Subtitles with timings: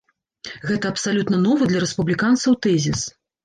[0.69, 3.09] Гэта абсалютна новы для рэспубліканцаў тэзіс.